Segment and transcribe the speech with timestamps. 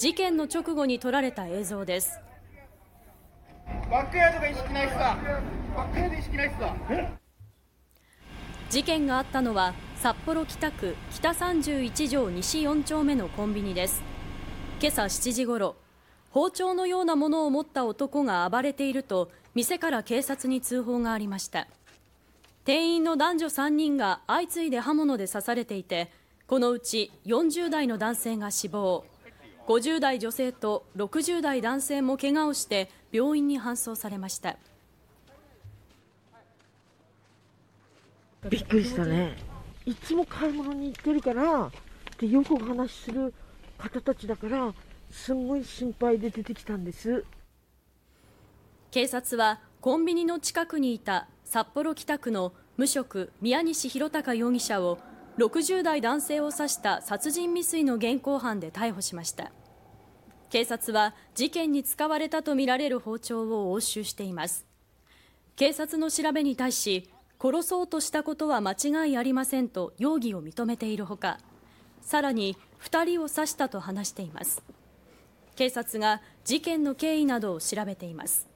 [0.00, 2.18] 事件の直後に撮られた映像です。
[3.90, 5.18] バックヤードが意識ないっすか？
[5.76, 6.74] バックヤード意識ないっすか？
[8.70, 14.02] 事件があったのは札幌北区北31条西4丁目のコンビニです。
[14.80, 15.76] 今朝7時ごろ
[16.30, 21.68] 包丁のようなものを持った男が暴れていると店から警察に通報がありました。
[22.64, 26.10] 店員の男女3人が相次いで刃物で刺されていて
[26.46, 29.04] このうち40代の男性が死亡
[29.70, 34.56] 50代女性と60代男性も怪我をして病院に搬送されました。
[38.48, 39.36] びっくりしたね。
[39.86, 41.70] いつも買い物に行ってるから
[42.18, 43.32] でよくお話しする
[43.78, 44.74] 方たちだから
[45.08, 47.24] すんごい心配で出てきたんです。
[48.90, 54.98] 警察はコンビニの近くにいた札幌北区の無職宮西弘隆容疑者を
[55.38, 59.52] 60代男性を刺した殺人未遂の現行犯で逮捕しました
[60.50, 64.66] 警察は事件に使われたとみられる包丁を押収しています。
[65.54, 67.08] 警察の調べに対し
[67.40, 71.38] 殺そうとしたことは間違いありませんと容疑を認めているほか
[72.02, 74.62] さらに2人を刺したと話しています。
[75.54, 78.49] 警察が事件の経緯などを調べています。